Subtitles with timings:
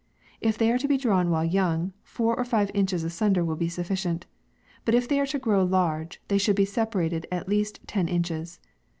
[0.39, 3.69] If they are to be drawn while young, four or five inches asunder will be
[3.69, 4.25] sufficient;
[4.83, 8.59] but if they are to grow large, they should be separated at least ten inches.